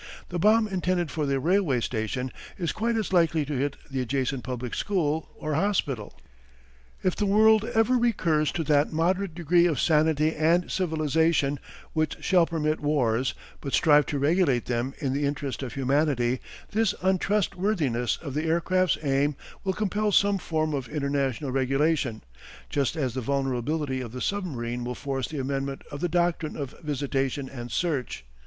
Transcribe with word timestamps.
The 0.29 0.39
bomb 0.39 0.67
intended 0.67 1.11
for 1.11 1.27
the 1.27 1.39
railway 1.39 1.79
station 1.79 2.31
is 2.57 2.71
quite 2.71 2.97
as 2.97 3.13
likely 3.13 3.45
to 3.45 3.55
hit 3.55 3.77
the 3.91 4.01
adjacent 4.01 4.43
public 4.43 4.73
school 4.73 5.29
or 5.35 5.53
hospital. 5.53 6.19
If 7.03 7.15
the 7.15 7.27
world 7.27 7.65
ever 7.65 7.99
recurs 7.99 8.51
to 8.53 8.63
that 8.63 8.91
moderate 8.91 9.35
degree 9.35 9.67
of 9.67 9.79
sanity 9.79 10.35
and 10.35 10.71
civilization 10.71 11.59
which 11.93 12.17
shall 12.19 12.47
permit 12.47 12.79
wars, 12.79 13.35
but 13.61 13.73
strive 13.75 14.07
to 14.07 14.17
regulate 14.17 14.65
them 14.65 14.95
in 14.97 15.13
the 15.13 15.23
interest 15.27 15.61
of 15.61 15.75
humanity 15.75 16.39
this 16.71 16.95
untrustworthiness 17.03 18.17
of 18.23 18.33
the 18.33 18.45
aircraft's 18.45 18.97
aim 19.03 19.35
will 19.63 19.73
compel 19.73 20.11
some 20.11 20.39
form 20.39 20.73
of 20.73 20.89
international 20.89 21.51
regulation, 21.51 22.23
just 22.71 22.95
as 22.97 23.13
the 23.13 23.21
vulnerability 23.21 24.01
of 24.01 24.13
the 24.13 24.19
submarine 24.19 24.83
will 24.83 24.95
force 24.95 25.27
the 25.27 25.37
amendment 25.39 25.83
of 25.91 25.99
the 26.01 26.09
doctrine 26.09 26.57
of 26.57 26.71
visitation 26.81 27.47
and 27.47 27.69
search. 27.69 28.25